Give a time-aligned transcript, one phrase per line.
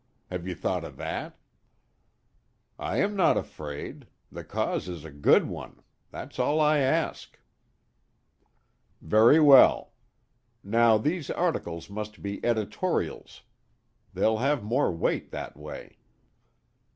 [0.31, 1.37] Have you thought of that?"
[2.79, 4.07] "I am not afraid.
[4.31, 5.83] The cause is a good one.
[6.09, 7.37] That's all I ask."
[8.99, 9.93] "Very well.
[10.63, 13.43] Now these articles must be editorials.
[14.11, 15.97] They'll have more weight that way.